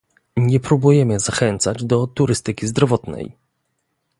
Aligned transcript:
Nie 0.37 0.59
próbujemy 0.59 1.19
zachęcać 1.19 1.83
do 1.85 2.07
turystyki 2.07 2.67
zdrowotnej 2.67 3.37